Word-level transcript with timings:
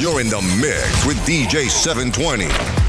You're 0.00 0.22
in 0.22 0.28
the 0.28 0.40
mix 0.58 1.04
with 1.04 1.18
DJ 1.26 1.68
720. 1.68 2.79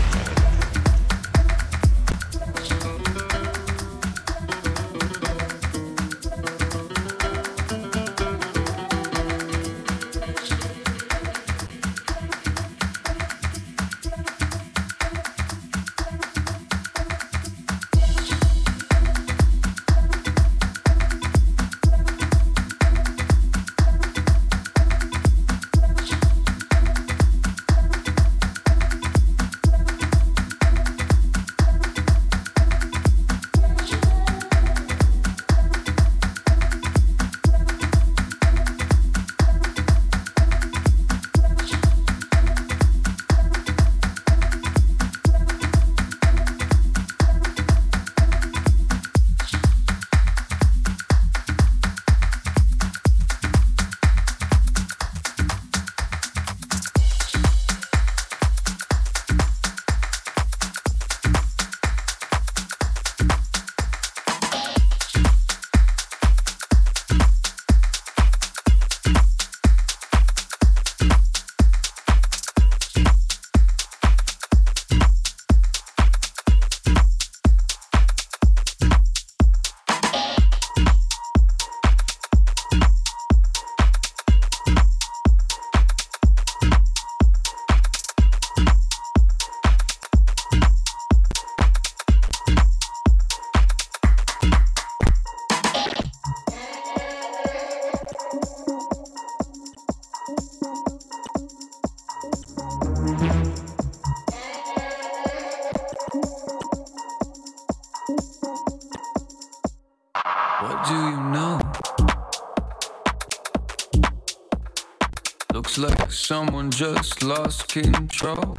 Just 116.71 117.21
lost 117.23 117.67
control. 117.67 118.57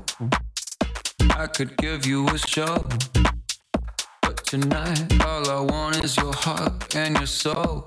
I 1.37 1.47
could 1.47 1.77
give 1.79 2.07
you 2.07 2.29
a 2.29 2.39
show. 2.39 2.85
But 4.23 4.45
tonight, 4.45 5.21
all 5.25 5.49
I 5.51 5.61
want 5.61 6.05
is 6.05 6.17
your 6.17 6.33
heart 6.33 6.95
and 6.95 7.17
your 7.17 7.27
soul. 7.27 7.87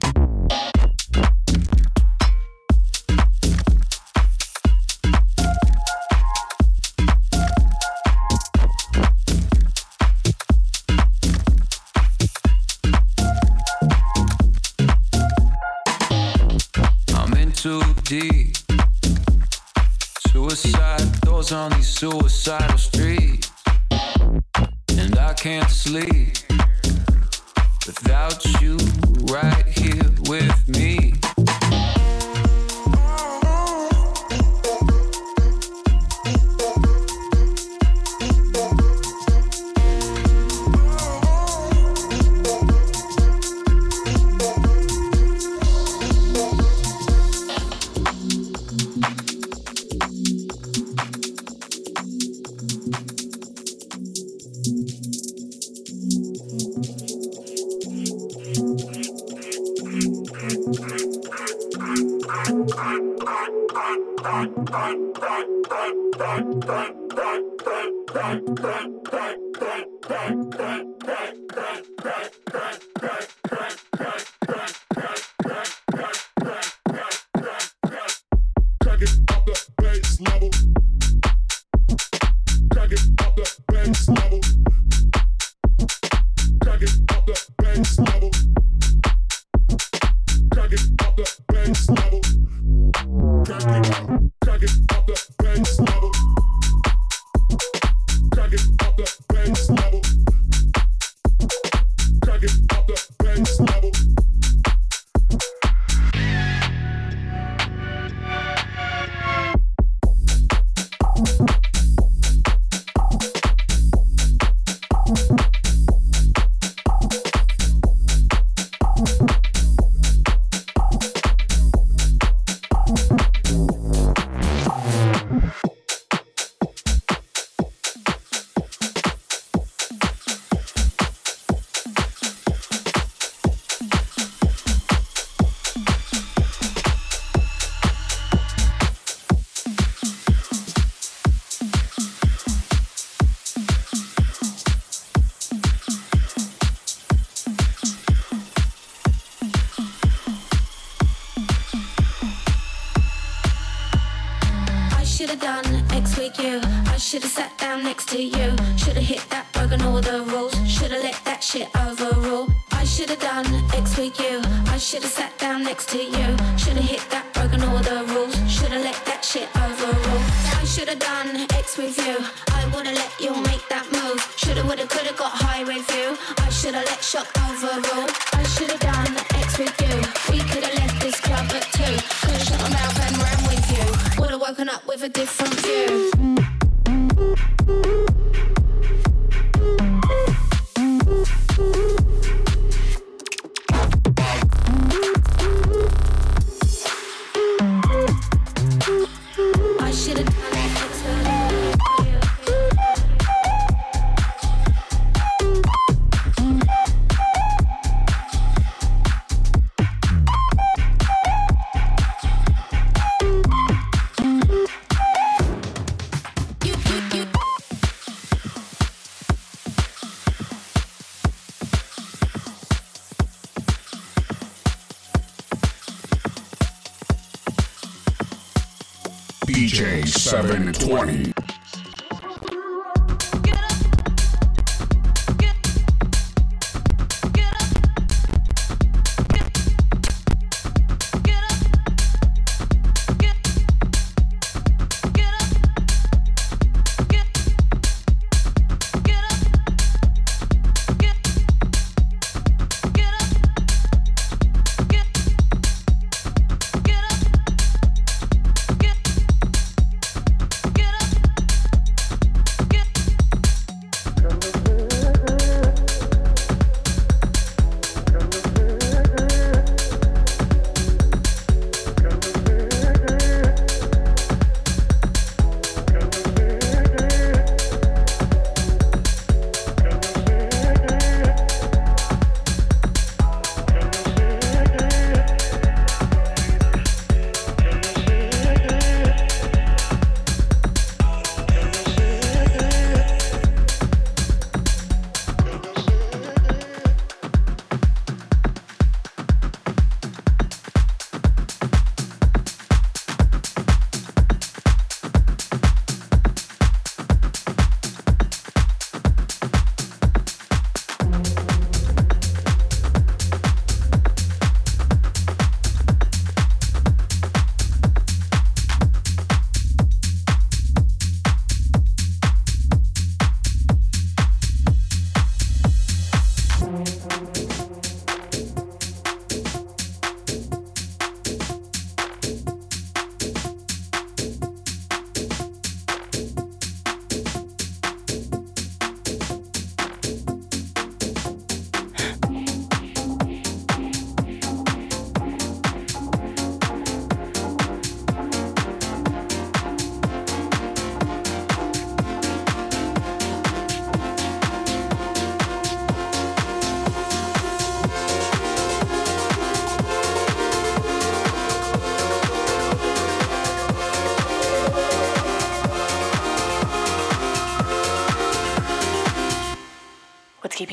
DJ 229.75 230.07
720. 230.07 231.34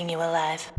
keeping 0.03 0.19
you 0.19 0.19
alive. 0.19 0.72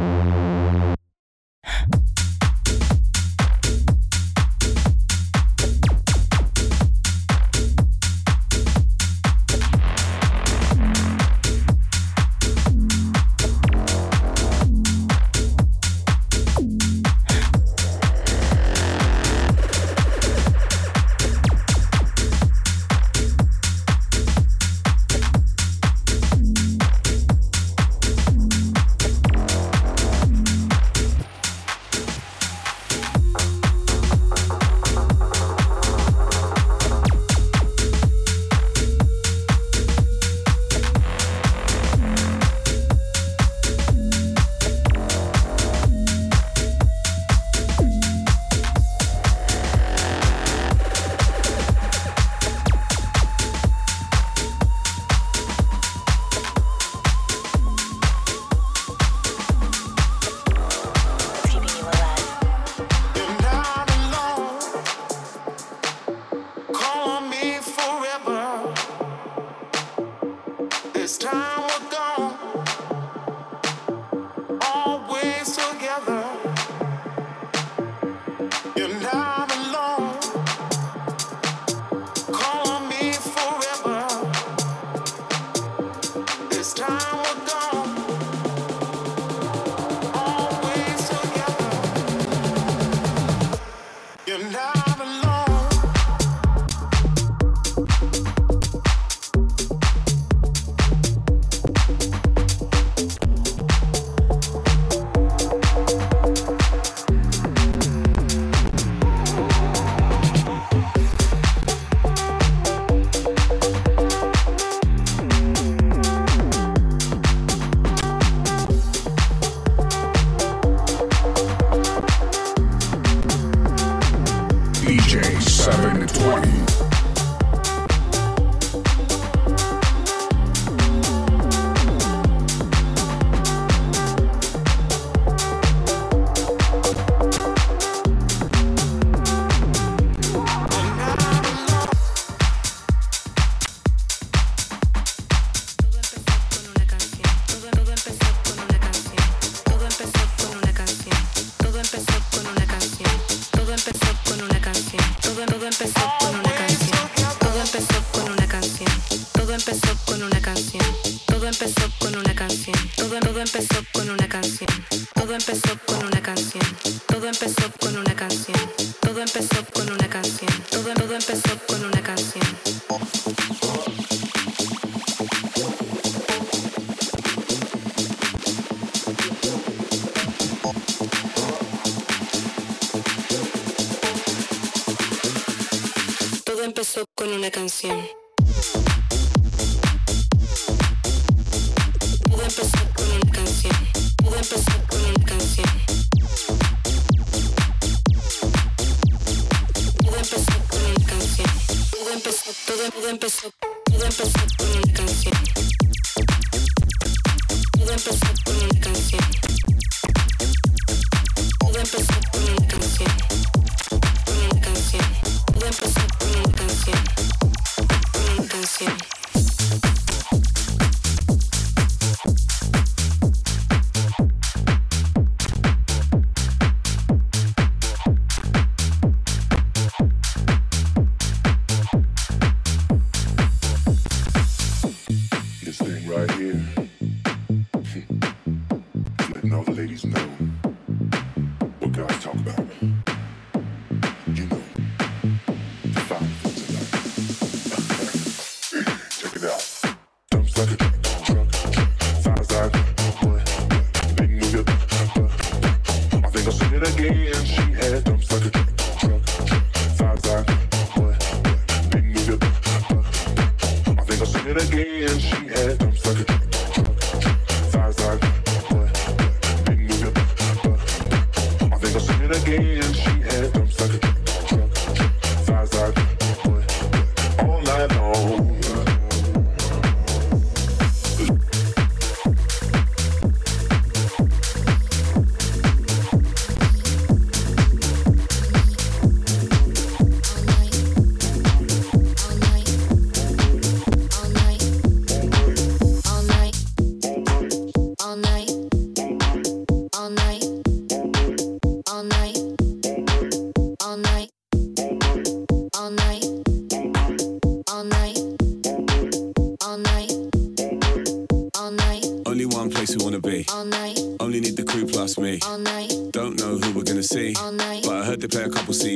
todo 203.04 203.12
empezó, 203.12 203.52
todo 203.92 204.06
empezó. 204.06 204.43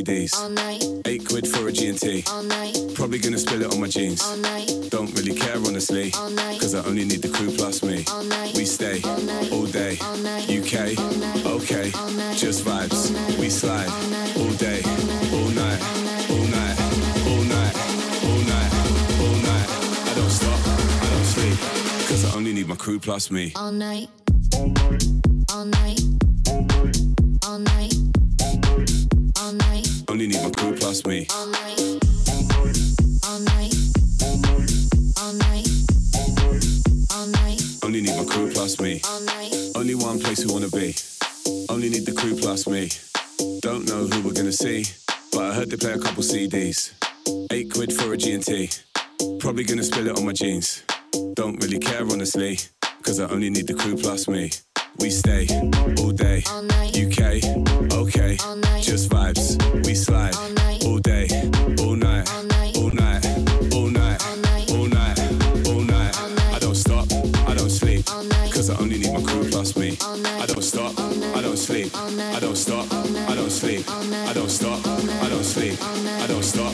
CDs. 0.04 0.34
All 0.39 0.50
night. 0.50 0.84
Eight 1.06 1.27
quid 1.27 1.48
for 1.48 1.68
a 1.68 1.72
G&T. 1.72 2.24
All 2.30 2.44
night. 2.44 2.77
Probably 2.94 3.20
gonna 3.20 3.38
spill 3.38 3.62
it 3.62 3.74
on 3.74 3.80
my 3.80 3.88
jeans. 3.88 4.22
All 4.24 4.38
night. 4.38 4.70
Don't 4.89 5.12
really 5.18 5.34
care, 5.34 5.58
honestly. 5.58 6.12
All 6.13 6.30
night. 6.30 6.60
Cause 6.60 6.75
I 6.75 6.84
only 6.86 7.06
need 7.06 7.22
the 7.22 7.30
crew 7.30 7.51
plus 7.51 7.84
me. 7.84 8.04
All 8.12 8.24
night. 8.24 8.56
We 8.56 8.66
stay 8.66 9.01
all, 9.04 9.18
night. 9.22 9.51
all 9.51 9.66
day. 9.66 9.98
All 10.01 10.18
night. 10.18 10.50
UK. 10.50 10.98
All 10.98 11.12
night. 11.18 11.46
Okay. 11.46 11.92
All 11.96 12.12
night. 12.12 12.38
Just 12.38 12.63
vibes. 12.66 12.94
All 12.94 13.22
night. 13.22 13.39
We 13.39 13.50
slide. 13.50 13.89
All, 13.89 14.08
night. 14.10 14.38
all 14.38 14.54
day. 14.66 14.82
All 15.34 15.50
night. 15.62 15.82
All 16.30 16.48
night. 16.58 16.77
All 17.30 17.44
night. 17.54 17.75
All 18.27 19.38
night. 19.50 19.70
I 20.10 20.13
don't 20.16 20.30
stop. 20.30 20.60
I 21.04 21.08
don't 21.10 21.25
sleep. 21.25 22.32
I 22.32 22.36
only 22.36 22.54
need 22.54 22.68
my 22.68 22.75
crew 22.75 23.00
plus 23.00 23.32
me. 23.32 23.51
All 23.56 23.72
night. 23.72 24.10
Eight 47.51 47.72
quid 47.74 47.93
for 47.93 48.13
a 48.13 48.17
G&T. 48.17 48.69
Probably 49.39 49.63
gonna 49.63 49.84
spill 49.84 50.07
it 50.07 50.17
on 50.17 50.25
my 50.25 50.31
jeans. 50.31 50.84
Don't 51.34 51.62
really 51.62 51.79
care 51.79 52.03
honestly. 52.03 52.60
Cause 53.03 53.19
I 53.19 53.27
only 53.29 53.50
need 53.50 53.67
the 53.67 53.74
crew 53.74 53.96
plus 53.96 54.27
me. 54.27 54.51
We 55.00 55.10
stay 55.10 55.48
all 56.00 56.12
day. 56.12 56.43
UK, 56.96 57.43
okay. 57.93 58.38
Just 58.81 59.10
vibes. 59.10 59.57
We 59.86 59.93
slide 59.96 60.36
all 60.86 61.00
day, 61.00 61.27
all 61.84 61.96
night, 61.96 62.29
all 62.77 62.91
night, 62.91 63.25
all 63.74 63.88
night, 63.88 64.22
all 64.72 64.88
night, 64.88 65.19
all 65.67 65.81
night. 65.81 66.15
I 66.53 66.60
don't 66.60 66.75
stop, 66.75 67.07
I 67.48 67.53
don't 67.55 67.69
sleep. 67.69 68.05
Cause 68.05 68.69
I 68.69 68.77
only 68.79 69.00
need 69.00 69.13
my 69.13 69.22
crew 69.22 69.50
plus 69.50 69.75
me. 69.75 69.98
I 70.39 70.46
don't 70.46 70.63
stop, 70.63 70.98
I 71.00 71.41
don't 71.41 71.57
sleep. 71.57 71.91
I 71.96 72.39
don't 72.39 72.55
stop, 72.55 72.91
I 72.93 73.36
don't 73.36 73.51
sleep. 73.51 73.89
I 73.89 74.34
don't 74.34 74.50
stop, 74.50 74.86
I 74.86 75.29
don't 75.29 75.43
sleep. 75.43 75.77
I 75.84 76.27
don't 76.27 76.43
stop, 76.43 76.74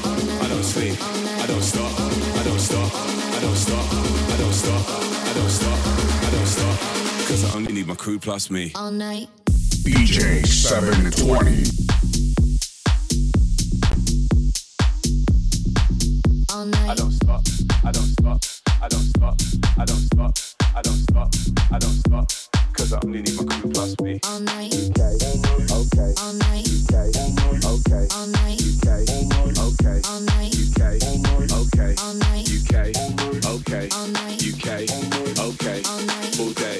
crew 8.04 8.20
plus 8.20 8.52
me. 8.52 8.70
All 8.76 8.92
night. 8.92 9.30
DJ 9.46 10.46
720. 10.46 11.64
All 16.52 16.66
night. 16.66 16.90
I 16.90 16.96
don't 16.96 17.12
stop. 17.14 17.42
I 17.86 17.92
don't 17.94 18.04
stop. 18.04 18.44
I 18.82 18.90
don't 18.90 19.00
stop. 19.00 19.38
I 19.78 19.86
don't 19.86 20.04
stop. 20.10 20.36
I 20.76 20.82
don't 20.82 20.82
stop. 20.82 20.82
I 20.82 20.82
don't 20.82 20.82
stop. 20.82 20.82
I 20.82 20.82
don't 20.82 20.98
stop, 20.98 21.24
I 21.24 21.24
don't 21.24 21.38
stop, 21.40 21.64
I 21.72 21.80
don't 21.80 21.98
stop, 22.04 22.28
Cause 22.74 22.92
I 22.92 23.00
only 23.06 23.22
need 23.22 23.38
my 23.38 23.46
crew 23.56 23.72
plus 23.72 23.96
me. 24.02 24.20
All 24.26 24.42
night. 24.42 24.74
Okay. 24.74 25.16
All 26.20 26.34
night. 26.34 26.68
Okay. 26.86 28.08
All 28.12 28.28
night. 28.28 28.60
Okay. 29.58 30.02
All 30.10 30.20
night. 30.20 30.53
Okay. 31.94 32.02
All 32.02 32.14
night. 32.16 32.50
UK. 32.50 32.74
Okay. 33.46 33.90
All 33.94 34.08
night. 34.08 34.42
UK. 34.42 34.68
Okay. 35.38 35.82
All 35.86 36.02
night. 36.02 36.40
All 36.40 36.54
day. 36.54 36.80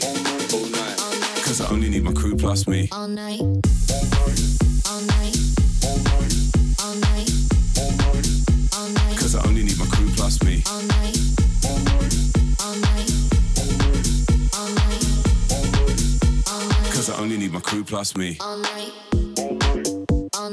All 0.54 0.66
night. 0.66 1.00
All 1.00 1.16
night. 1.20 1.44
Cause 1.44 1.62
I 1.62 1.70
only 1.70 1.90
need 1.90 2.04
my 2.04 2.14
crew 2.14 2.36
plus 2.36 2.68
me. 2.68 2.90
All 2.92 3.08
night. 3.08 3.40
All 3.40 5.02
night. 5.02 5.38
All 6.82 6.96
night. 6.96 7.30
All 8.74 8.90
night. 8.90 9.18
Cause 9.20 9.36
I 9.36 9.46
only 9.48 9.64
need 9.64 9.78
my 9.78 9.86
crew 9.86 10.10
plus 10.16 10.42
me. 10.44 10.64
All 10.68 10.82
night. 10.82 11.18
All 11.64 12.76
night. 12.76 13.12
All 14.58 14.70
night. 14.74 15.06
All 16.50 16.64
night. 16.66 16.92
Cause 16.92 17.10
I 17.10 17.18
only 17.20 17.38
need 17.38 17.52
my 17.54 17.60
crew 17.60 17.84
plus 17.84 18.16
me. 18.16 18.38
All 18.40 18.58
night. 18.58 18.92
All 19.38 19.54
night. 19.54 19.88
All 20.36 20.50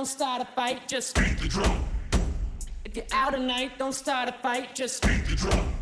don't 0.00 0.06
start 0.06 0.40
a 0.40 0.46
fight, 0.46 0.88
just 0.88 1.14
beat 1.14 1.38
the 1.38 1.46
drum. 1.46 1.84
If 2.86 2.96
you're 2.96 3.04
out 3.12 3.34
tonight, 3.34 3.72
don't 3.78 3.92
start 3.92 4.30
a 4.30 4.32
fight, 4.32 4.74
just 4.74 5.02
beat 5.06 5.26
the 5.26 5.36
drum. 5.36 5.74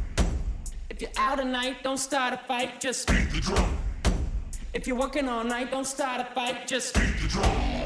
If 0.91 1.01
you're 1.01 1.13
out 1.17 1.39
tonight, 1.39 1.85
don't 1.85 1.99
start 1.99 2.35
a 2.35 2.37
fight, 2.37 2.81
just 2.81 3.07
beat 3.07 3.31
the 3.31 3.41
drum. 3.41 3.79
If 4.75 4.89
you're 4.89 4.97
working 4.97 5.29
all 5.29 5.45
night, 5.45 5.71
don't 5.71 5.87
start 5.87 6.21
a 6.21 6.25
fight, 6.35 6.67
just 6.67 6.97
beat 6.97 7.15
the 7.23 7.29
drum. 7.29 7.78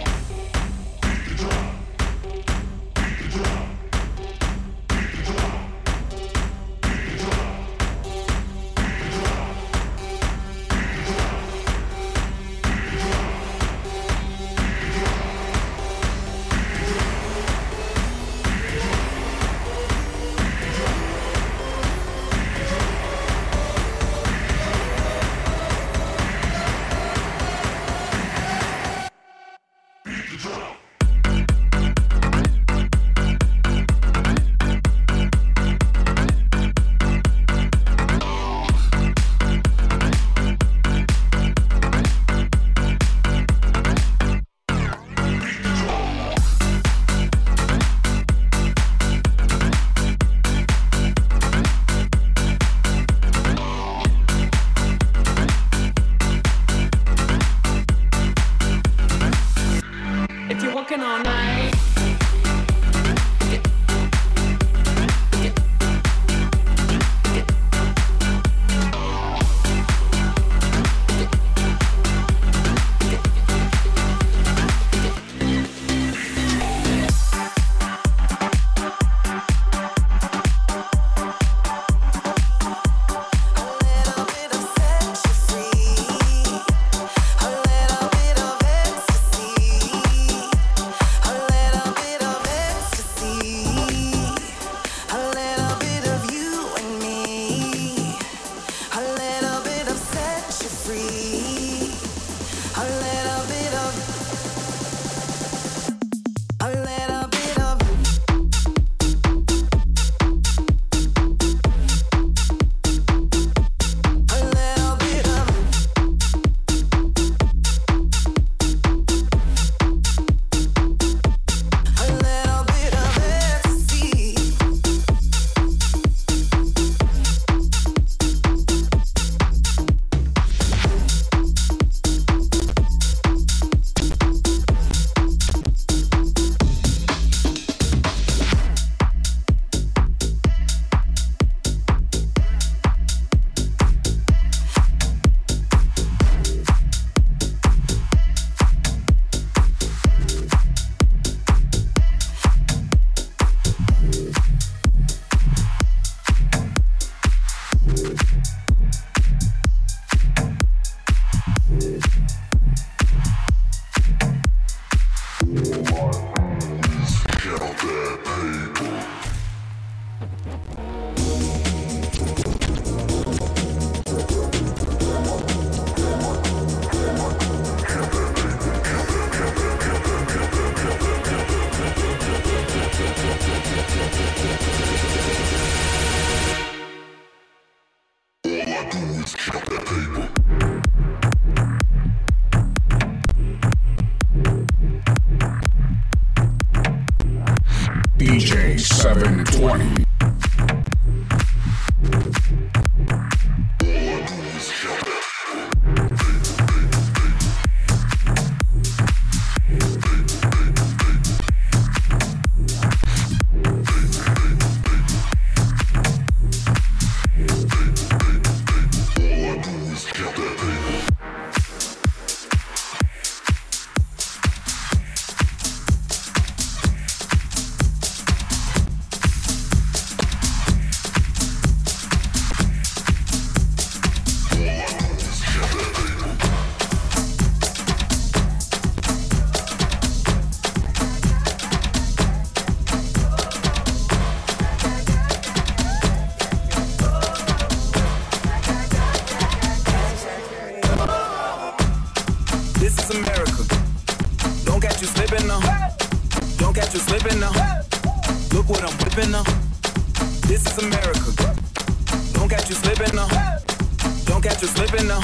You 264.63 264.69
slipping 264.69 265.09
now. 265.09 265.19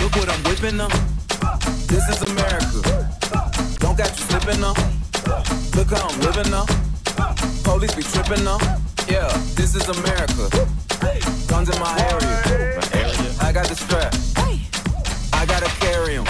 Look 0.00 0.16
what 0.16 0.30
I'm 0.30 0.42
whipping 0.44 0.78
now. 0.78 0.88
This 1.92 2.08
is 2.08 2.22
America. 2.22 2.80
Don't 3.80 3.98
got 3.98 4.08
you 4.16 4.24
slipping 4.32 4.62
now. 4.62 4.72
Look 5.76 5.90
how 5.90 6.08
I'm 6.08 6.20
living 6.20 6.50
now. 6.50 6.64
Police 7.64 7.94
be 7.94 8.02
tripping 8.02 8.42
now. 8.42 8.56
Yeah, 9.06 9.28
this 9.56 9.74
is 9.74 9.86
America. 9.90 10.48
Guns 11.48 11.68
in 11.68 11.78
my 11.80 11.92
area. 12.08 12.80
I 13.42 13.52
got 13.52 13.68
the 13.68 13.76
strap. 13.76 14.14
I 15.34 15.44
gotta 15.44 15.68
carry 15.84 16.16
'em. 16.16 16.24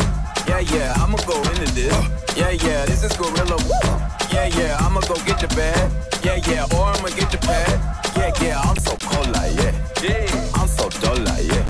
Yeah, 0.49 0.67
yeah, 0.75 0.95
I'ma 0.97 1.19
go 1.29 1.39
into 1.43 1.71
this. 1.79 1.95
Yeah, 2.35 2.51
yeah, 2.51 2.87
this 2.87 3.05
is 3.05 3.13
gorilla. 3.13 3.57
Yeah, 4.33 4.47
yeah, 4.59 4.77
I'ma 4.81 5.01
go 5.03 5.15
get 5.27 5.39
the 5.39 5.47
bag. 5.55 5.89
Yeah, 6.25 6.41
yeah, 6.51 6.77
or 6.77 6.87
I'ma 6.91 7.11
get 7.11 7.31
the 7.31 7.39
pad. 7.39 7.71
Yeah, 8.17 8.33
yeah, 8.43 8.61
I'm 8.61 8.79
so 8.81 8.97
cold 8.97 9.29
like 9.37 9.55
yeah. 9.63 9.73
Yeah, 10.03 10.59
I'm 10.59 10.67
so 10.67 10.89
dull 10.89 11.17
like 11.19 11.47
yeah. 11.47 11.70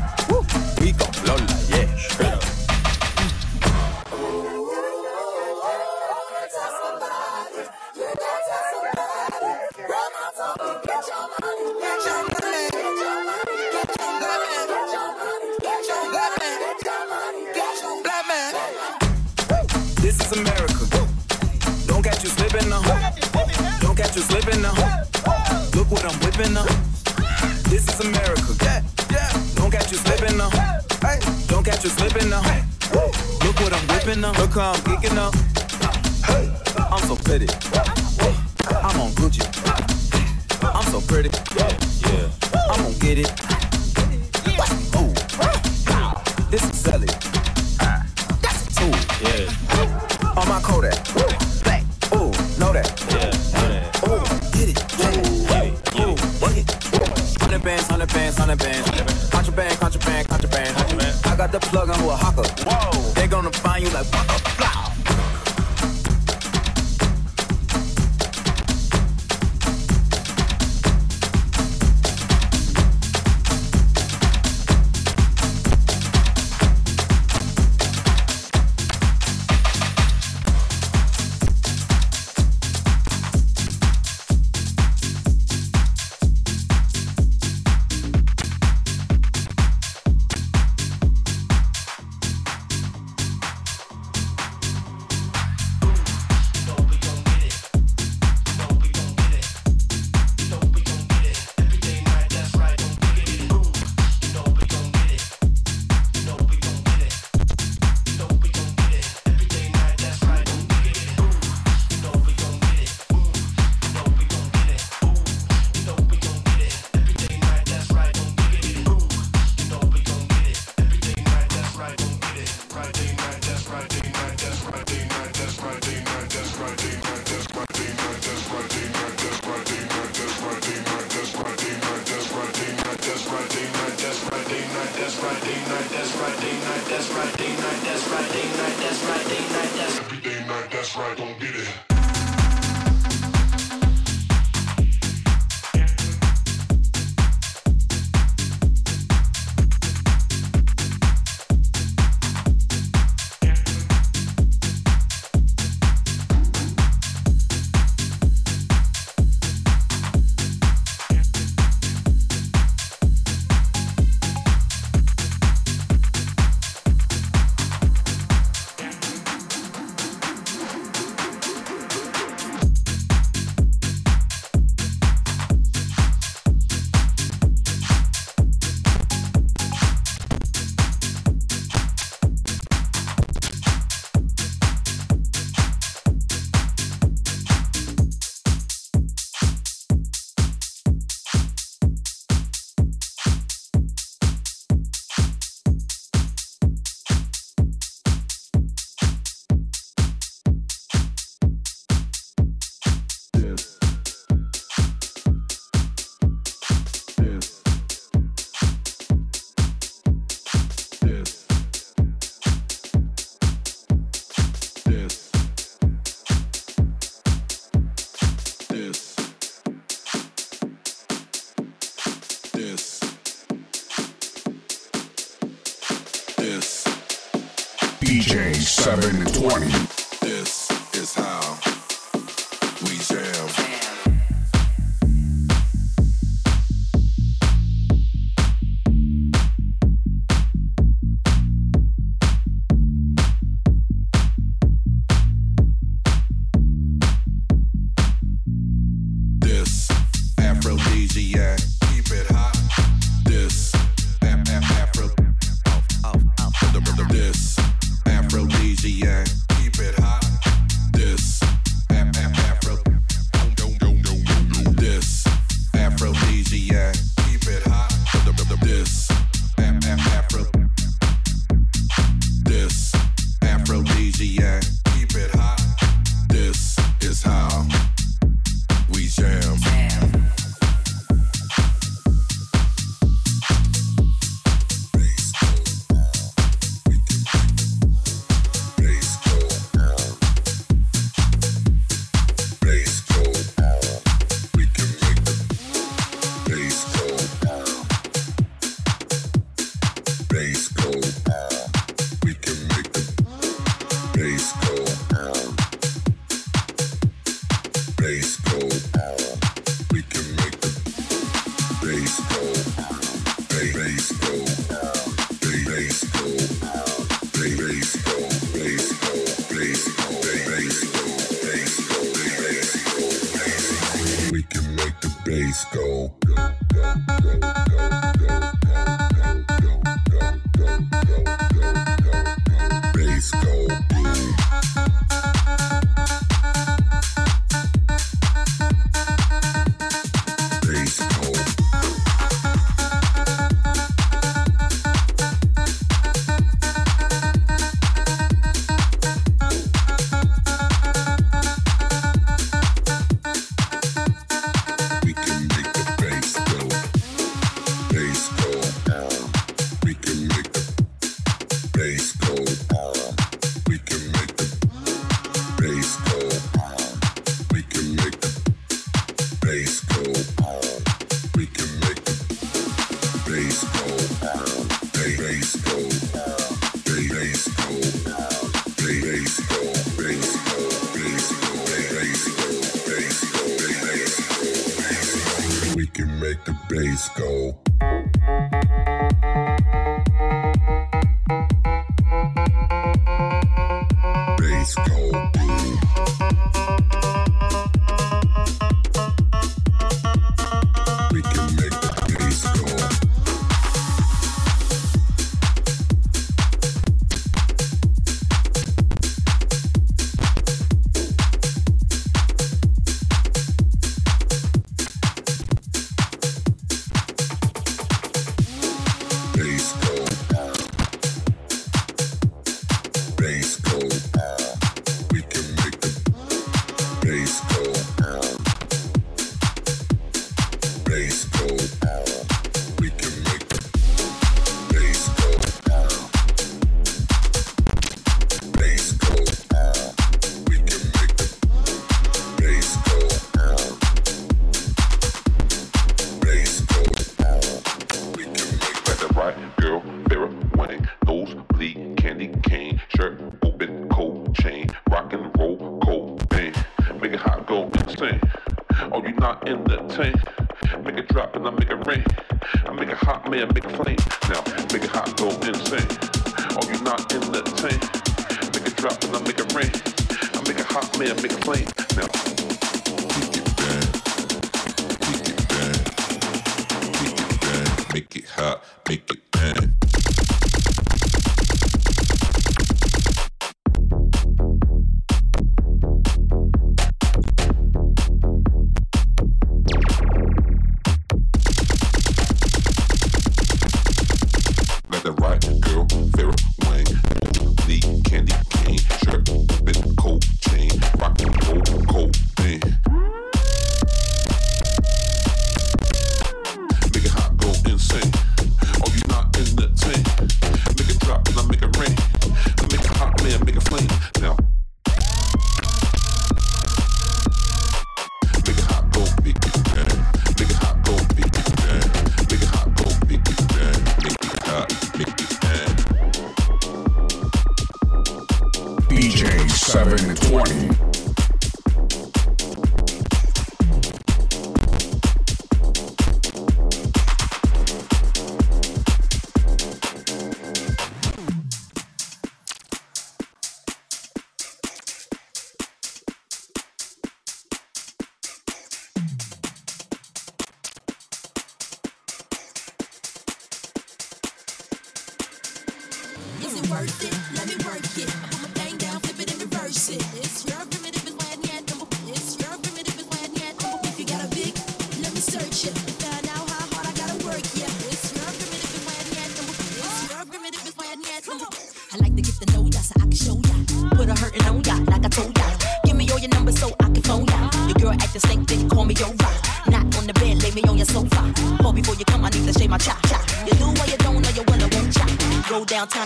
the 495.03 495.13
right. 495.13 495.70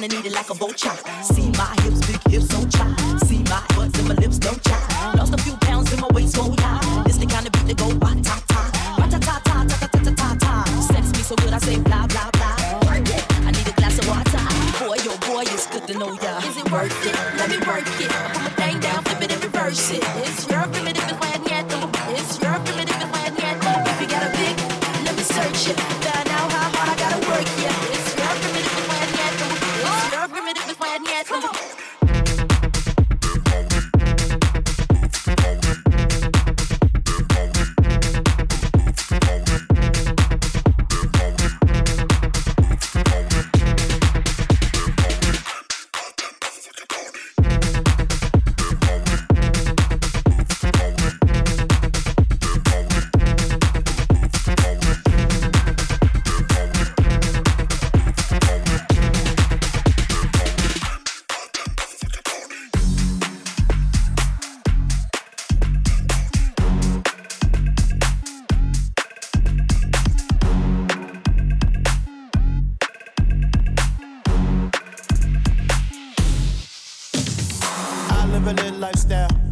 I 0.04 0.06
need 0.06 0.26
it. 0.26 0.33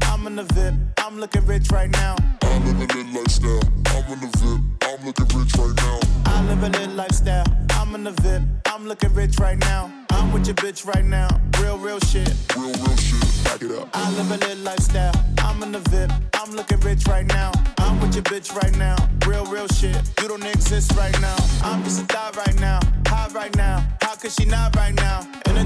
I'm 0.03 0.27
in 0.27 0.37
the 0.37 0.43
VIP, 0.55 0.75
I'm 0.99 1.21
looking 1.21 1.47
rich 1.47 1.71
right 1.71 1.91
now. 1.91 2.17
I 2.43 2.59
live 2.59 2.81
a 2.81 2.87
little 2.87 3.13
lifestyle. 3.13 3.61
I'm 3.91 4.11
in 4.11 4.21
the 4.21 4.31
VIP. 4.41 4.53
I'm 4.83 5.03
I'm 5.03 5.07
looking 5.07 5.27
rich 5.39 5.55
right 5.57 5.75
now. 5.77 6.01
I 6.27 6.43
live 6.43 6.63
a 6.63 6.69
lit 6.79 6.91
lifestyle. 6.91 7.47
I'm 7.71 7.95
in 7.95 8.03
the 8.03 8.11
VIP. 8.23 8.43
I'm 8.67 8.87
looking 8.87 9.15
rich 9.15 9.39
right 9.39 9.59
now. 9.59 9.93
I'm 10.11 10.33
with 10.33 10.47
your 10.47 10.55
bitch 10.57 10.87
right 10.87 11.05
now. 11.05 11.29
Real, 11.61 11.79
real 11.79 12.01
shit. 12.01 12.33
Real, 12.57 12.73
real 12.73 12.97
shit. 12.97 13.45
Back 13.45 13.63
it 13.63 13.71
up. 13.73 13.89
I 13.95 14.11
live 14.17 14.31
a 14.31 14.37
lit 14.47 14.59
lifestyle. 14.59 15.15
I'm 15.39 15.63
in 15.63 15.73
the 15.73 15.79
VIP. 15.91 16.11
I'm 16.35 16.53
looking 16.53 16.81
rich 16.81 17.07
right 17.07 17.27
now. 17.27 17.53
I'm 17.79 18.01
with 18.01 18.15
your 18.15 18.25
bitch 18.25 18.55
right 18.55 18.77
now. 18.77 18.97
Real, 19.27 19.45
real 19.47 19.69
shit. 19.69 19.97
You 20.21 20.29
don't 20.29 20.45
exist 20.45 20.93
right 20.97 21.19
now. 21.21 21.37
I'm 21.63 21.83
just 21.85 22.03
a 22.03 22.05
thought 22.07 22.37
right 22.37 22.59
now. 22.61 22.81
High 23.07 23.29
right 23.33 23.55
now. 23.57 23.87
How 24.01 24.15
could 24.17 24.33
she 24.33 24.45
not 24.45 24.75
right 24.77 24.95
now? 24.95 25.21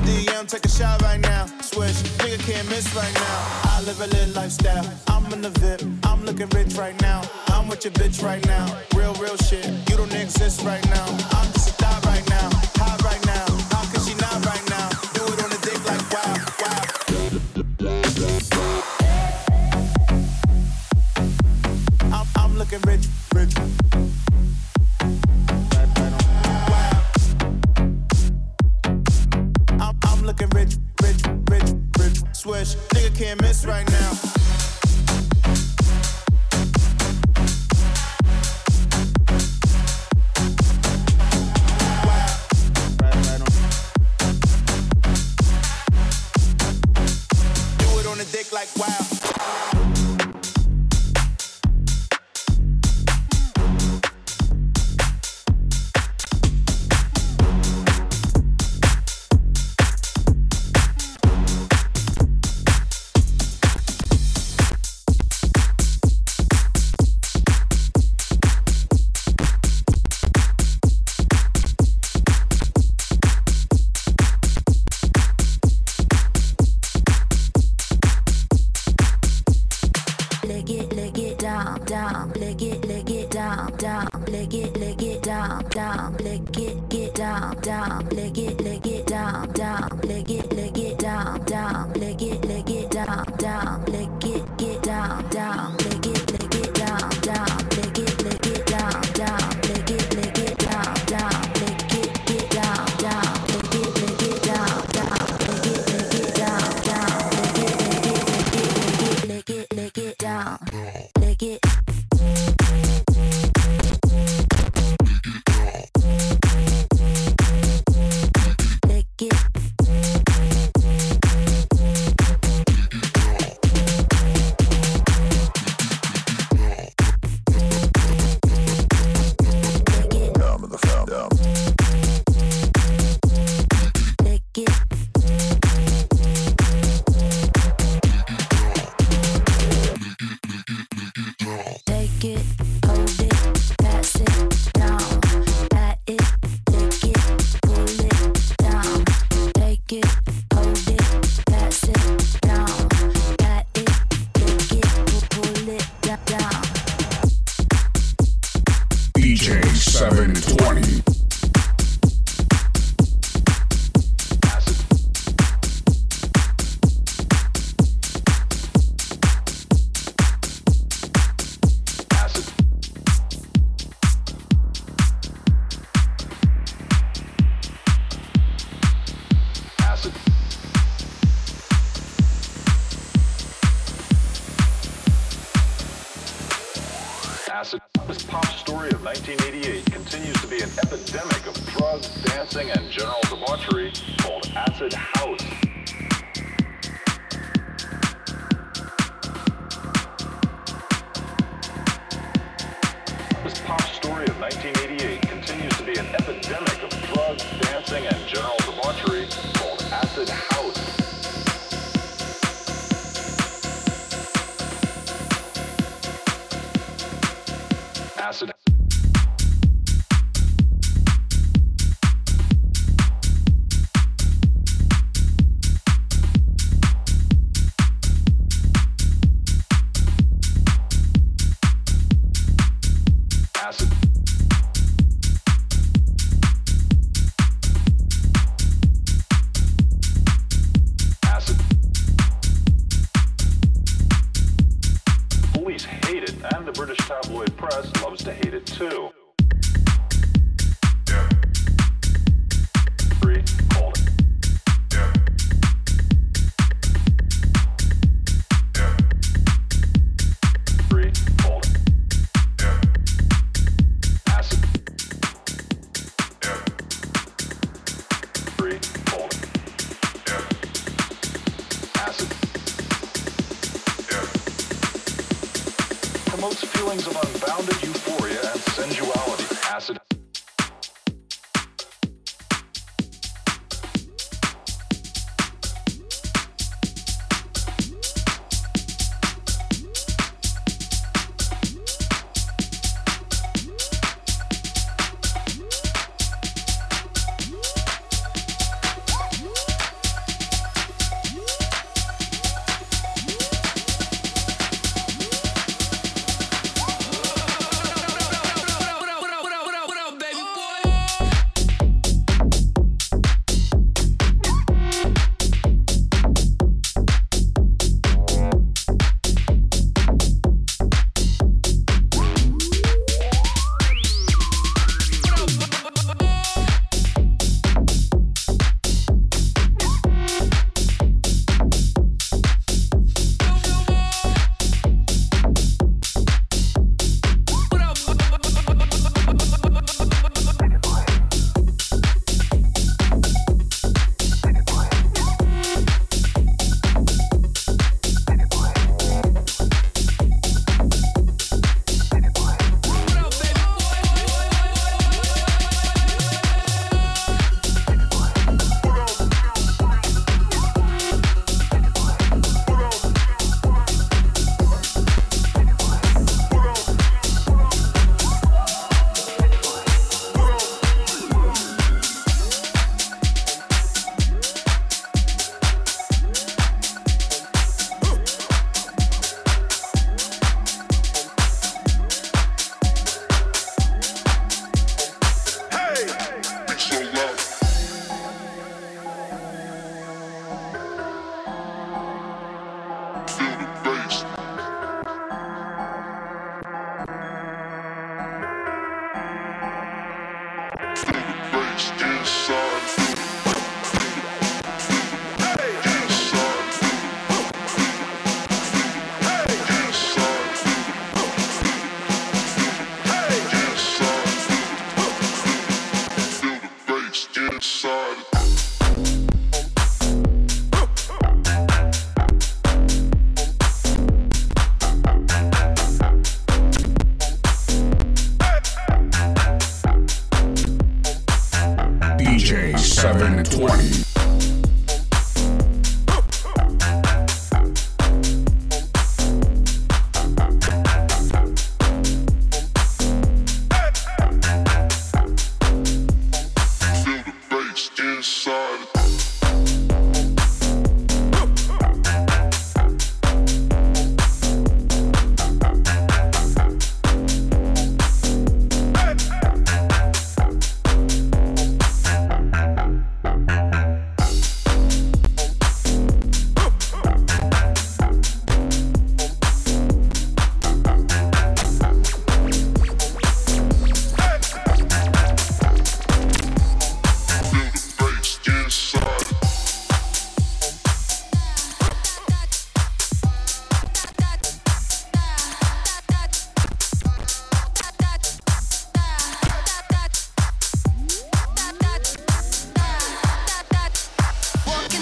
DM, 0.07 0.47
take 0.47 0.65
a 0.65 0.69
shot 0.69 1.03
right 1.03 1.21
now. 1.21 1.47
Swish, 1.61 2.01
nigga 2.23 2.39
can't 2.47 2.69
miss 2.71 2.95
right 2.95 3.13
now. 3.15 3.39
I 3.75 3.83
live 3.85 4.01
a 4.01 4.07
lit 4.07 4.35
lifestyle. 4.37 4.87
I'm 5.09 5.27
in 5.33 5.43
the 5.43 5.51
VIP. 5.51 5.83
I'm 6.05 6.25
looking 6.25 6.49
rich 6.51 6.75
right 6.77 6.99
now. 7.03 7.23
I'm 7.49 7.67
with 7.69 7.85
your 7.85 7.93
bitch 7.95 8.23
right 8.23 8.45
now. 8.47 8.67
Real, 8.95 9.15
real 9.15 9.37
shit. 9.37 9.67
You 9.91 9.97
don't 9.97 10.15
exist 10.15 10.63
right 10.63 10.85
now. 10.91 11.07
I'm 11.33 11.53
just 11.53 11.71
a 11.71 11.73
thought 11.73 12.07
right 12.07 12.29
now. 12.31 12.49
High 12.79 12.97
right 13.03 13.27
now. 13.27 13.47
How 13.75 13.85
could 13.91 14.03
she 14.07 14.15
not 14.15 14.47
right 14.47 14.65
now? 14.71 14.89
Do 15.17 15.25
it 15.27 15.43
on 15.43 15.51
a 15.51 15.59
dick 15.67 15.85
like 15.91 16.05
wow, 16.15 16.37
wow. 16.63 16.83
I'm, 22.17 22.27
I'm 22.37 22.57
looking 22.57 22.81
rich, 22.87 23.07
Nigga 33.07 33.19
can't 33.19 33.43
miss 33.43 33.65
right 33.65 33.89
now. 33.89 34.36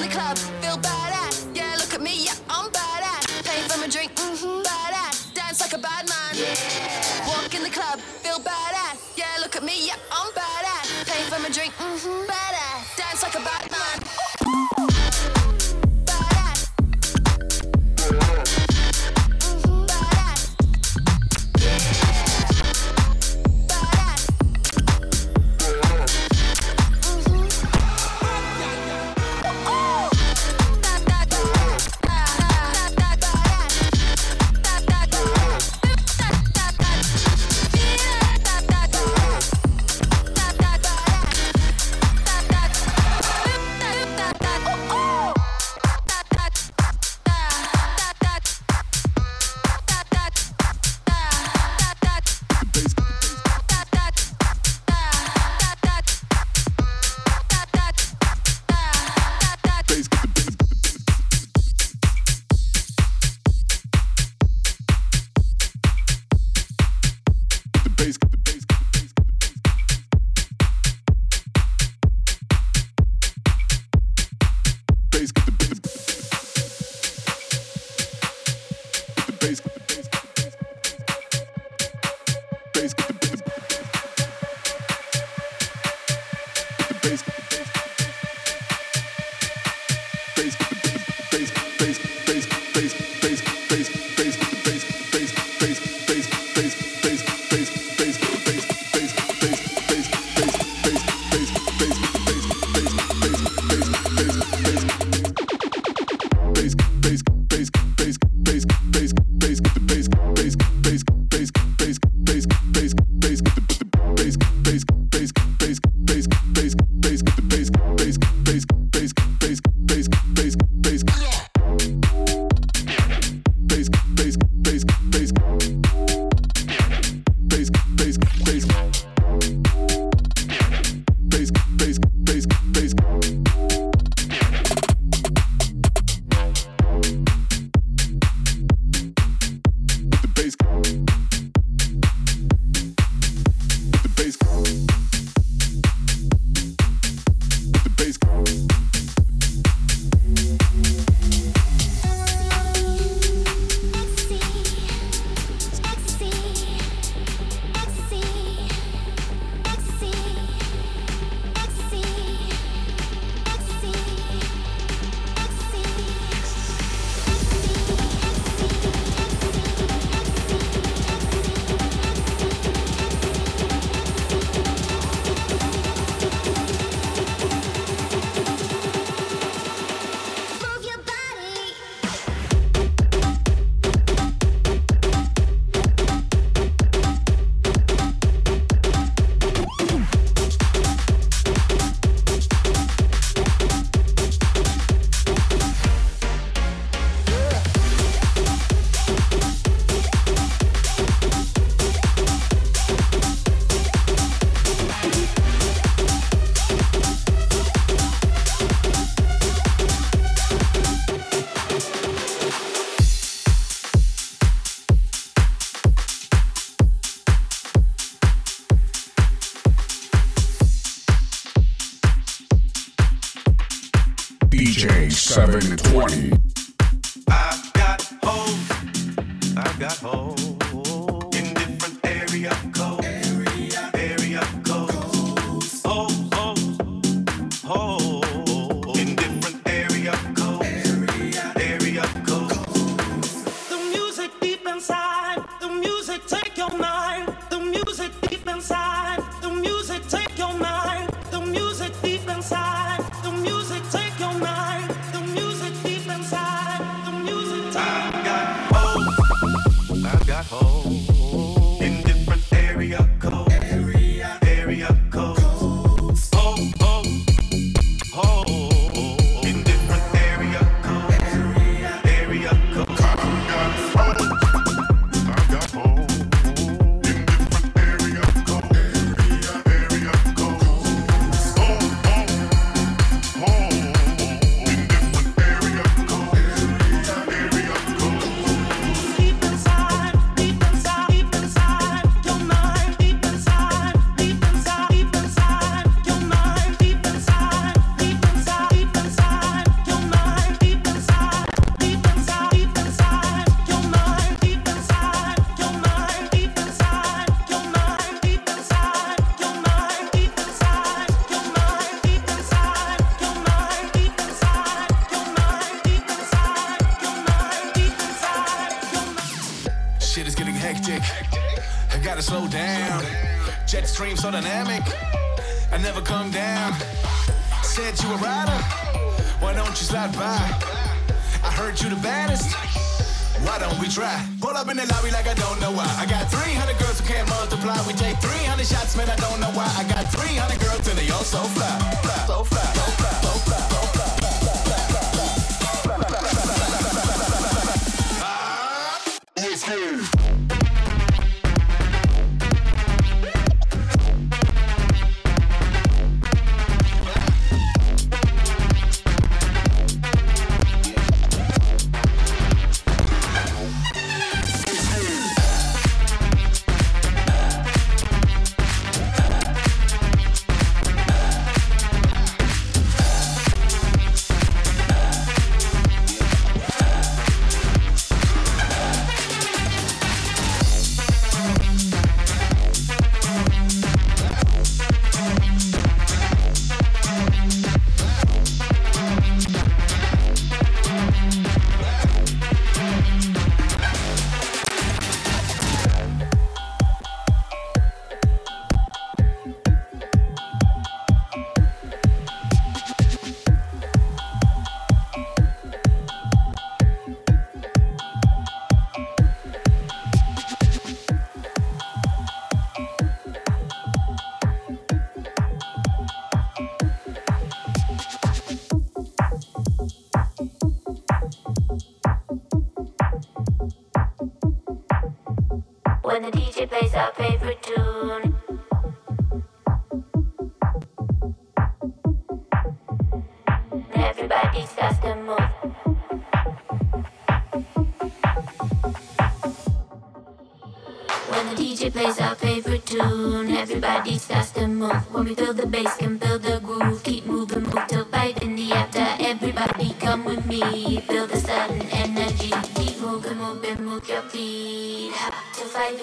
Club, 0.09 0.39
feel 0.61 0.77
badass. 0.79 1.04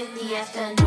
in 0.02 0.16
the 0.16 0.36
afternoon. 0.36 0.80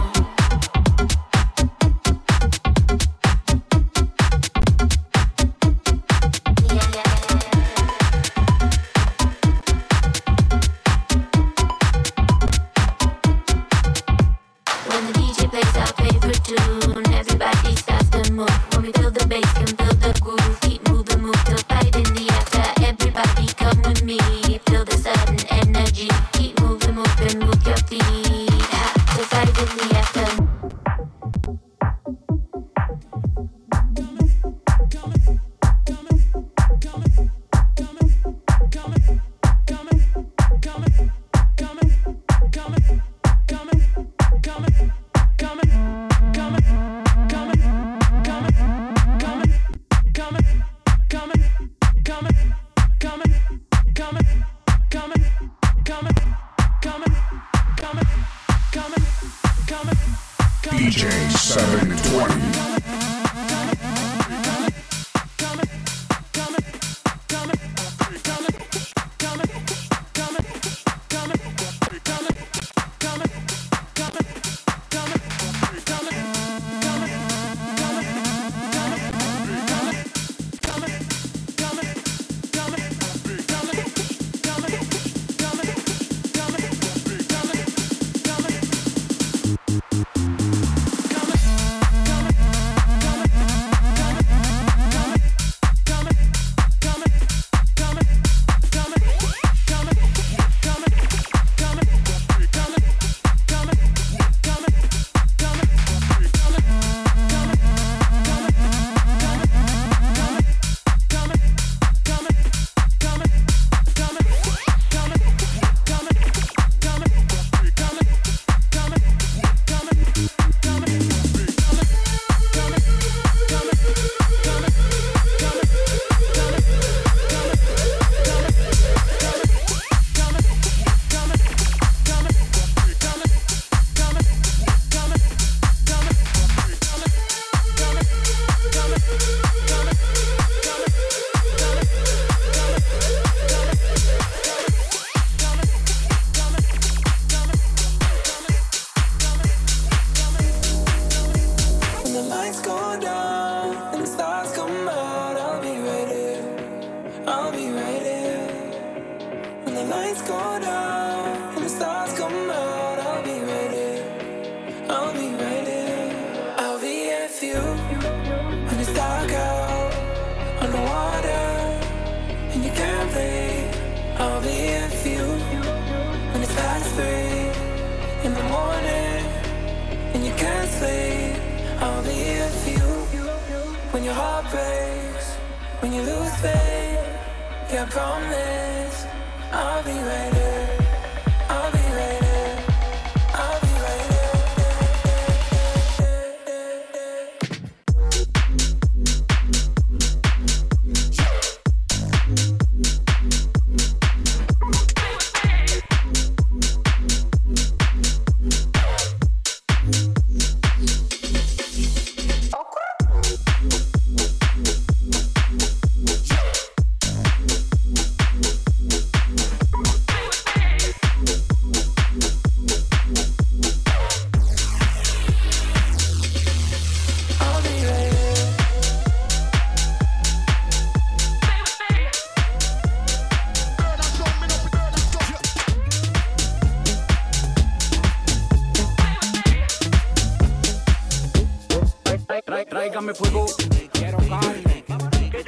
Tráigame 243.05 243.15
fuego. 243.15 243.47
Quiero 243.93 244.17
carne. 244.17 244.85
Que. 245.31 245.45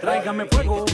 Tráigame 0.00 0.44
fuego. 0.46 0.84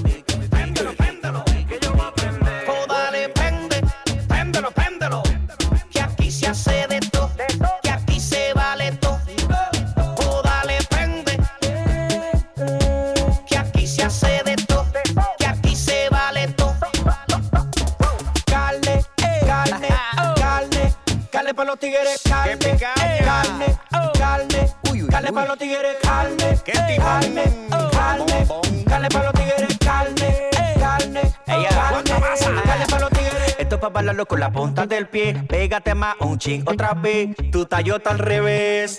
Bailarlo 34.01 34.25
con 34.25 34.41
la 34.41 34.51
punta 34.51 34.87
del 34.87 35.09
pie. 35.09 35.35
Pégate 35.47 35.95
más 35.95 36.17
un 36.21 36.39
ching 36.39 36.63
otra 36.67 36.95
vez. 36.95 37.37
Tu 37.53 37.67
tallota 37.67 38.11
al 38.11 38.19
revés. 38.19 38.99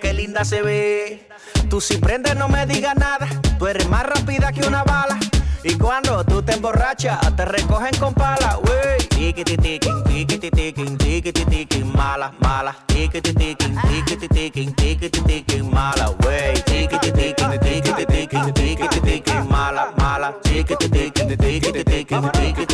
Qué 0.00 0.14
linda 0.14 0.44
se 0.44 0.62
ve. 0.62 1.28
Tú 1.68 1.80
si 1.80 1.98
prendes 1.98 2.36
no 2.36 2.48
me 2.48 2.64
digas 2.64 2.96
nada. 2.96 3.28
Tú 3.58 3.66
eres 3.66 3.86
más 3.88 4.02
rápida 4.02 4.50
que 4.52 4.66
una 4.66 4.82
bala. 4.82 5.18
Y 5.62 5.74
cuando 5.74 6.24
tú 6.24 6.40
te 6.40 6.54
emborrachas, 6.54 7.36
te 7.36 7.44
recogen 7.44 7.94
con 7.98 8.14
pala, 8.14 8.58
wey. 8.64 8.98
Tikiti 9.10 9.58
tiking, 9.58 10.02
tikiti 10.04 10.50
tiking, 10.50 10.96
tikiti 10.96 11.44
tiking, 11.44 11.92
mala, 11.94 12.32
mala. 12.40 12.74
Tikiti 12.86 13.34
tiking, 13.34 13.76
tikiti 13.82 14.28
tiking, 14.28 14.74
tikiti 14.74 15.20
tiking, 15.20 15.70
mala, 15.70 16.14
wey. 16.24 16.54
Tikiti 16.64 17.12
tiking, 17.12 17.60
tikiti 17.60 18.06
tiking, 18.06 18.54
tikiti 18.54 19.00
tiking, 19.00 19.50
mala, 19.50 19.92
mala. 19.98 20.32
Tikiti 20.42 20.88
tiking, 20.88 21.36
tikiti 21.36 21.84
tiking, 21.84 22.30
tikiti 22.32 22.69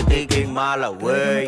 mala, 0.56 0.90
wey. 0.90 1.46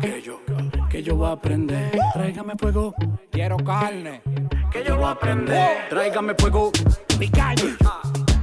Que 0.00 0.22
yo, 0.22 0.40
que 0.88 1.02
yo 1.02 1.16
voy 1.16 1.28
a 1.28 1.32
aprender. 1.32 1.90
Tráigame 2.12 2.54
fuego. 2.56 2.94
Quiero 3.32 3.56
carne. 3.56 4.22
Que 4.70 4.84
yo 4.84 4.96
voy 4.96 5.06
a 5.06 5.10
aprender. 5.10 5.88
Tráigame 5.88 6.34
fuego. 6.38 6.70
Mi 7.18 7.28
calle. 7.28 7.74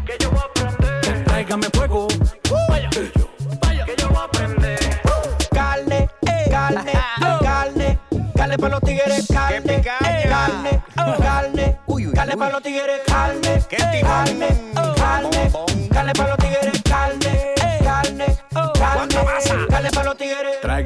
Que 0.05 0.17
yo 0.19 0.31
voy 0.31 0.39
a 0.39 0.43
aprender. 0.43 1.23
Tráigame 1.23 1.67
fuego. 1.73 2.07
Vaya. 2.67 2.89
Que 2.89 3.09
yo, 3.17 3.29
vaya. 3.61 3.85
Que 3.85 3.95
yo 3.95 4.09
voy 4.09 4.17
a 4.17 4.23
aprender. 4.23 4.79
Carne, 5.51 6.09
carne, 6.51 6.91
carne, 7.41 7.99
carne 8.35 8.57
para 8.57 8.73
los 8.73 8.81
tigres, 8.81 9.27
carne, 9.31 9.81
carne, 9.81 10.27
carne, 10.27 11.77
carne 12.13 12.37
para 12.37 12.51
los 12.51 12.61
tigres, 12.63 13.01
carne, 13.07 13.63
carne, 13.69 14.01
carne, 14.97 15.51
carne 15.93 16.13
para 16.13 16.29
los 16.29 16.36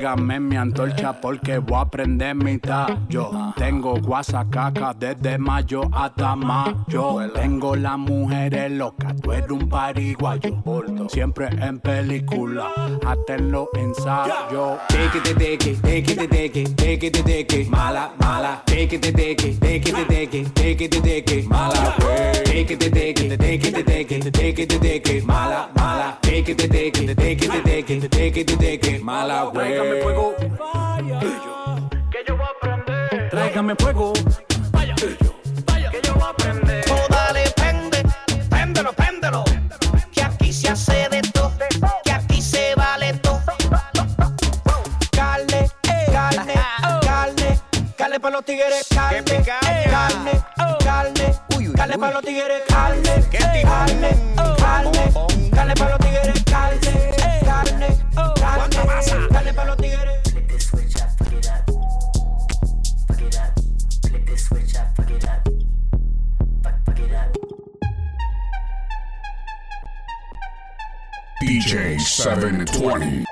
Tráigame 0.02 0.40
mi 0.40 0.56
antorcha 0.56 1.14
porque 1.22 1.60
voy 1.60 1.80
a 1.80 1.86
prender 1.86 2.34
mitad. 2.34 2.88
Yo 3.08 3.54
tengo 3.56 4.02
guasacaca 4.02 4.96
desde 4.98 5.38
mayo 5.38 5.84
hasta 5.94 6.36
mayo. 6.36 7.30
Tengo 7.36 7.76
las 7.76 8.00
mujeres 8.00 8.72
locas, 8.72 9.16
tú 9.22 9.32
eres 9.32 9.52
un 9.52 9.70
pariguayo. 9.70 10.64
Siempre 11.08 11.50
en 11.50 11.80
película, 11.80 12.72
hasta 13.06 13.36
en 13.36 13.52
los 13.52 13.68
ensayos. 13.76 14.80
Take 14.90 15.20
it, 15.20 15.24
take 17.28 17.70
mala, 17.70 18.12
mala. 18.18 18.64
Take 18.66 18.96
it, 18.96 19.02
take 19.04 19.48
it, 19.48 19.60
take 19.62 19.86
it, 19.86 20.92
take 20.92 21.48
mala. 21.48 21.96
Take 22.44 22.72
it, 22.72 22.80
take 22.80 23.22
it, 23.22 23.40
take 23.40 23.66
it, 23.66 24.34
take 24.34 24.60
it, 24.60 24.82
take 24.82 25.24
mala, 25.26 25.70
mala. 25.76 26.18
Take 26.24 26.50
it, 26.50 26.58
take 26.58 26.98
it, 26.98 27.16
take 27.16 27.44
it, 27.44 28.12
take 28.12 28.38
it, 28.38 28.48
take 28.60 29.04
mala, 29.04 29.52
wey. 29.54 29.91
Tráigame 29.92 30.04
fuego. 30.04 30.36
Que 32.12 32.24
yo 32.26 32.38
voy 32.38 32.46
a 32.46 32.50
aprender. 32.50 33.30
Tráigame 33.30 33.76
fuego. 33.76 34.14
Vaya. 34.72 34.96
Que 34.96 36.02
yo 36.02 36.14
voy 36.14 36.24
a 36.24 36.30
aprender. 36.30 36.86
Oh, 36.90 37.08
dale, 37.10 37.44
prende, 37.58 38.04
préndelo, 38.50 38.94
préndelo. 38.94 39.44
Que 40.14 40.24
aquí 40.24 40.54
se 40.54 40.70
hace 40.70 41.10
de 41.10 41.22
todo, 41.34 41.52
que 42.06 42.12
aquí 42.12 42.42
se 42.42 42.74
vale 42.76 43.14
todo. 43.16 43.42
Carne, 45.12 45.70
carne, 46.14 46.54
carne, 47.04 47.60
carne 47.98 48.20
para 48.22 48.36
los 48.36 48.46
tigres, 48.46 48.88
carne, 48.96 49.24
carne, 49.44 50.42
carne, 50.86 51.36
carne 51.76 51.98
para 51.98 52.14
los 52.14 52.22
tigres, 52.24 52.62
carne, 52.70 53.26
carne, 53.30 54.16
carne, 54.58 55.12
DJ 71.42 72.00
720. 72.00 73.31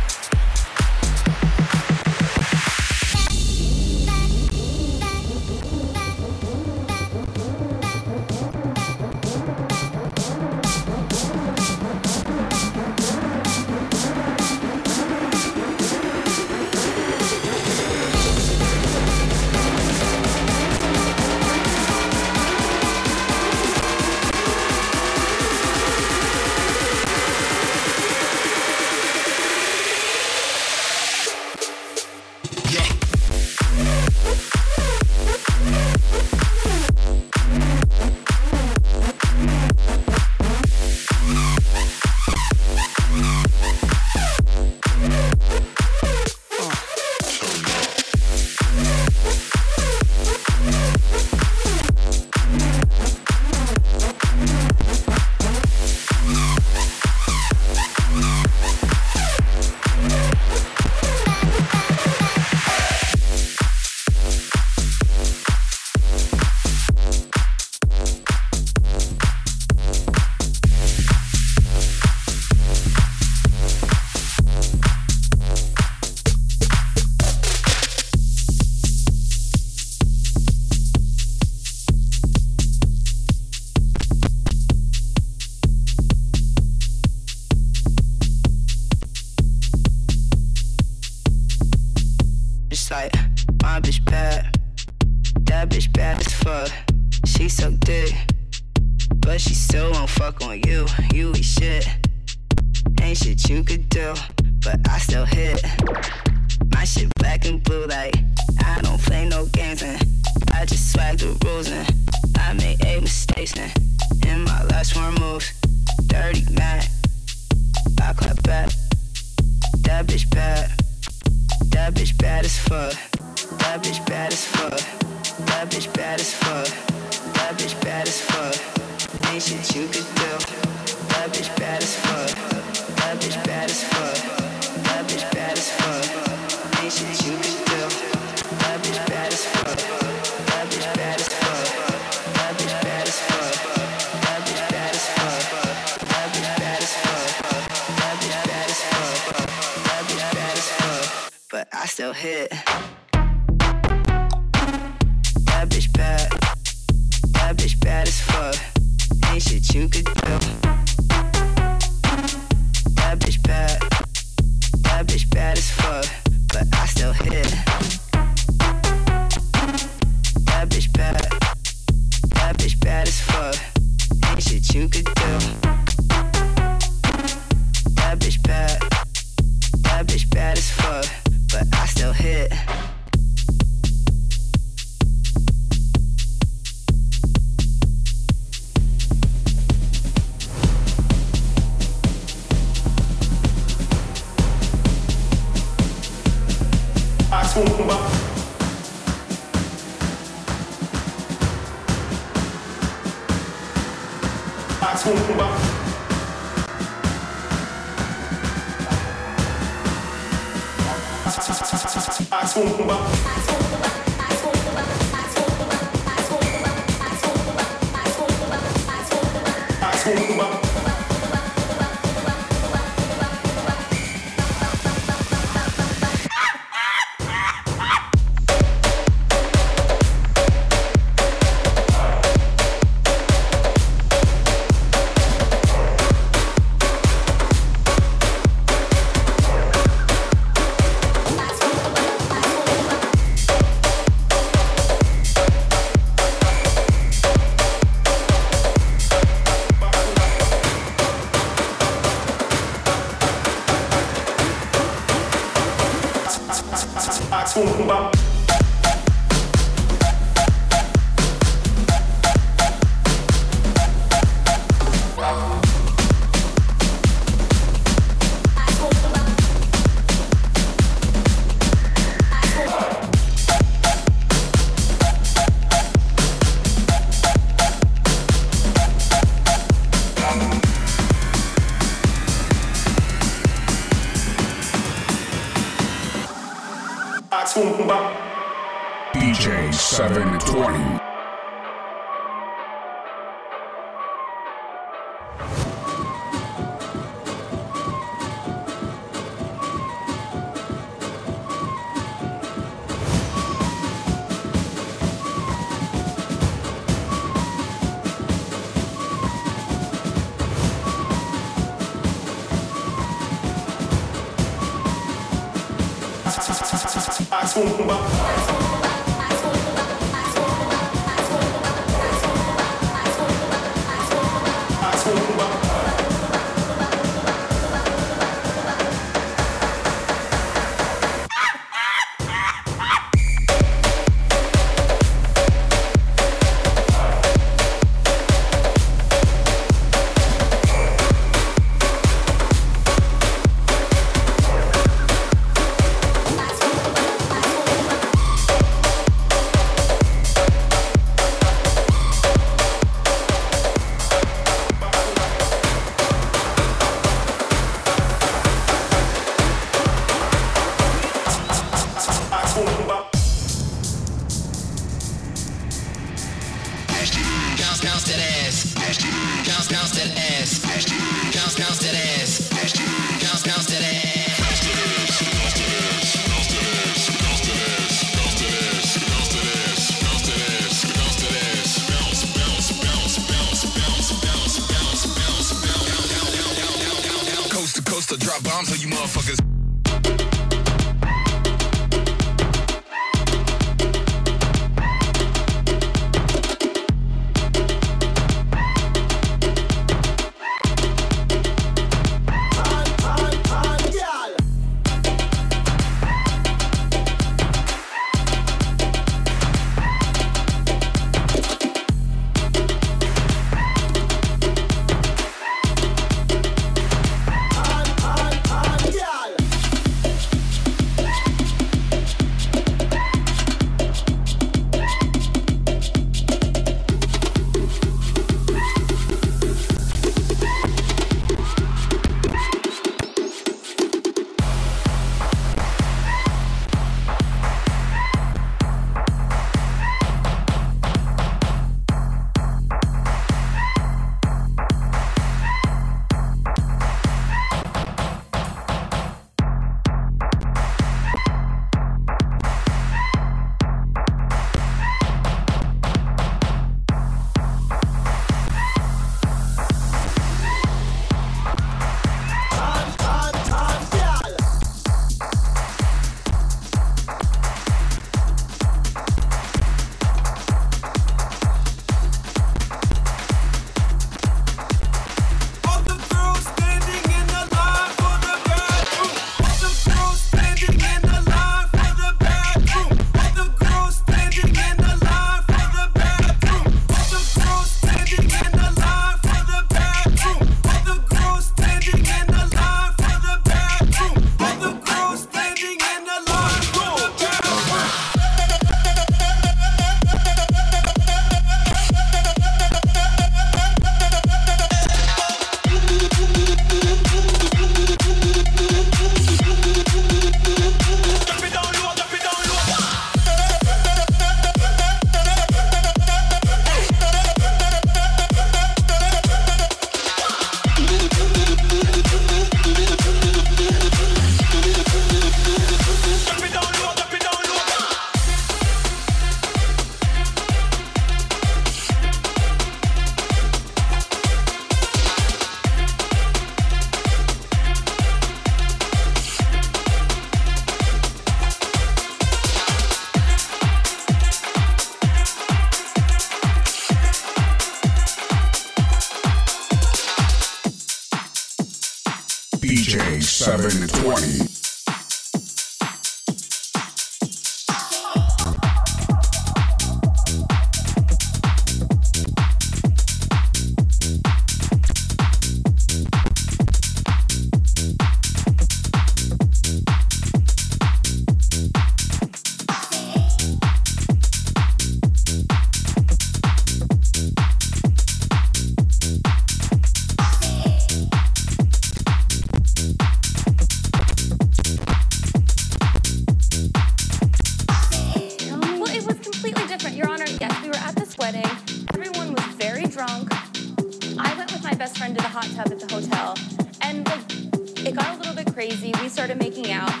hot 595.41 595.65
tub 595.65 595.71
at 595.71 595.79
the 595.79 595.93
hotel. 595.93 596.35
And 596.81 597.05
like, 597.07 597.87
it 597.87 597.95
got 597.95 598.15
a 598.15 598.17
little 598.19 598.35
bit 598.35 598.53
crazy. 598.53 598.93
We 599.01 599.09
started 599.09 599.37
making 599.37 599.71
out. 599.71 600.00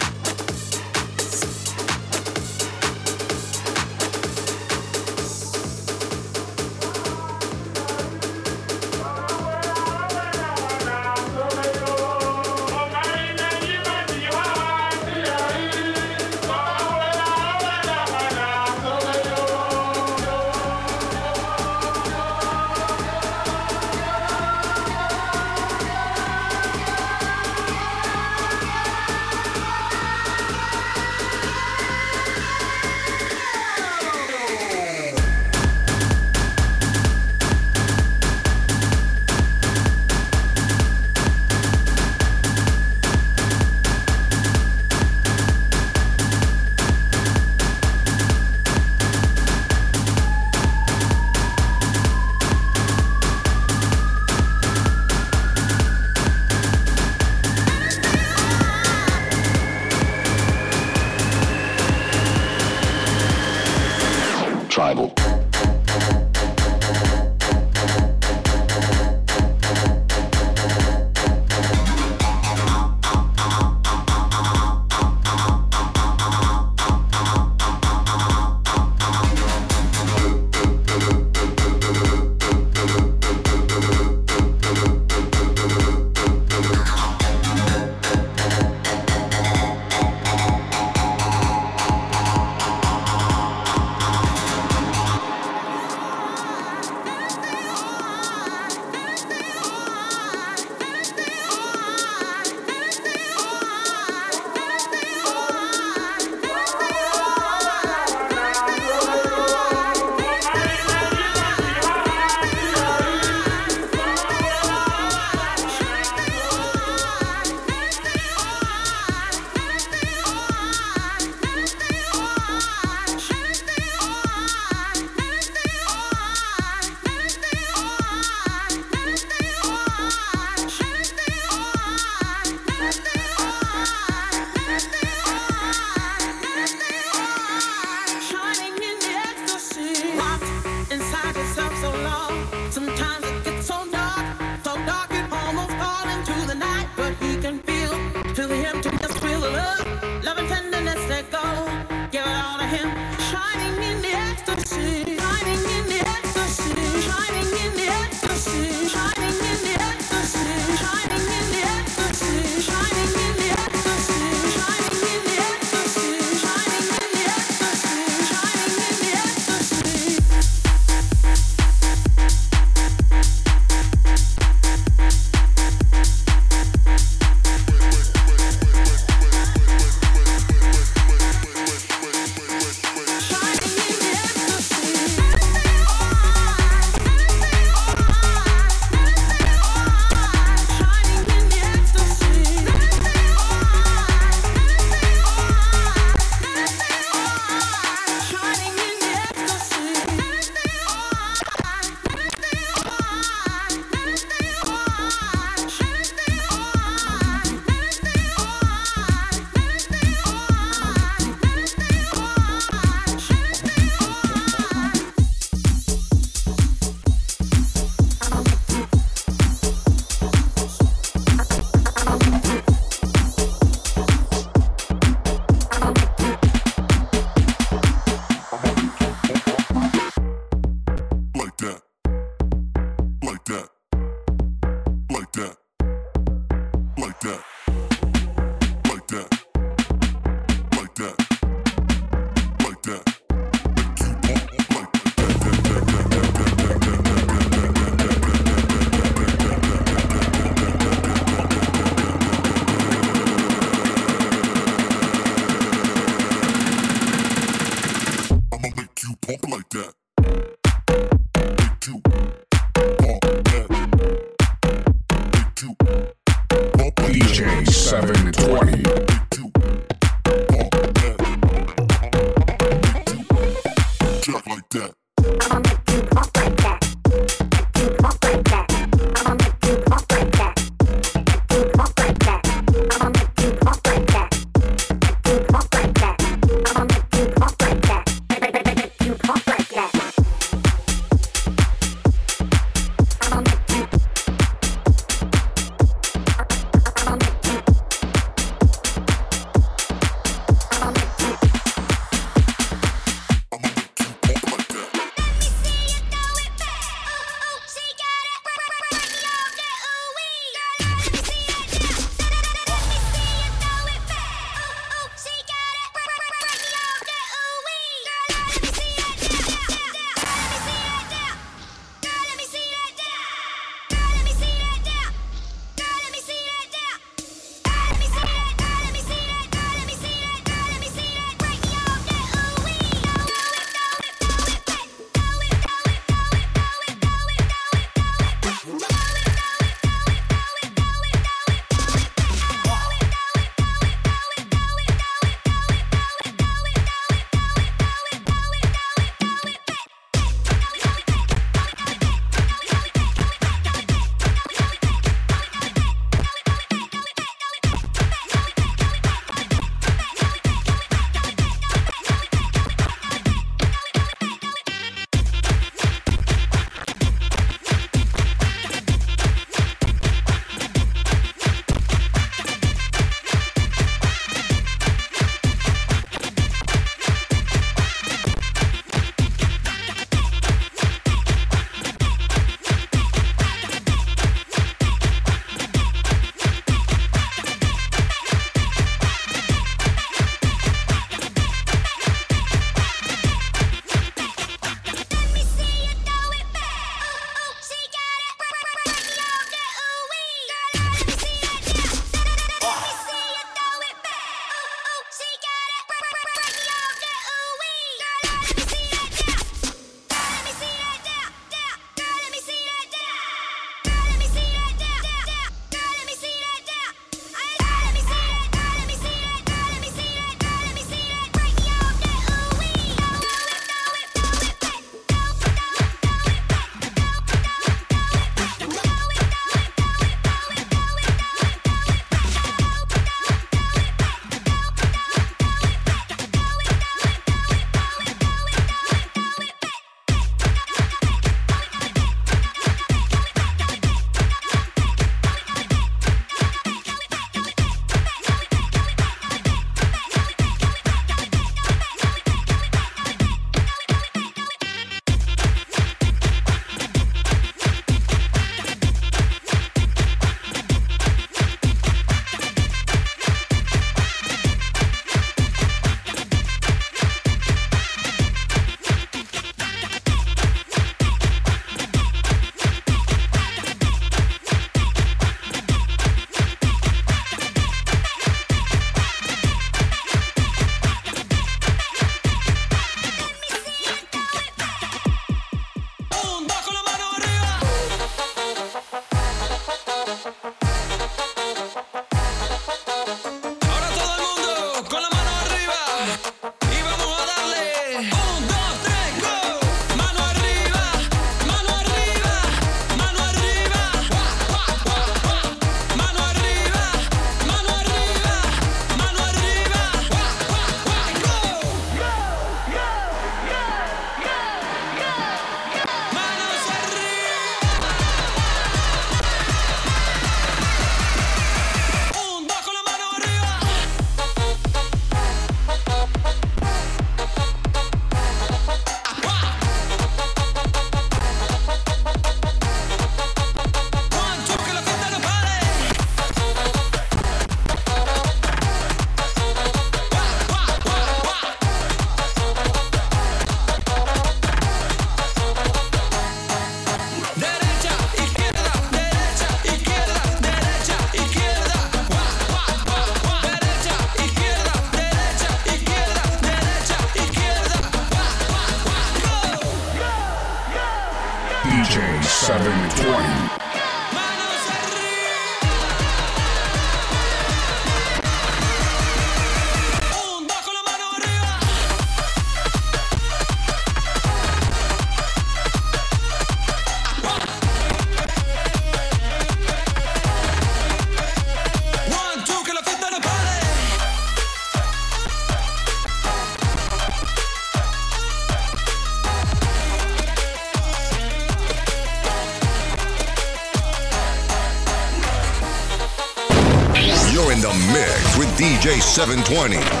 720. 599.25 600.00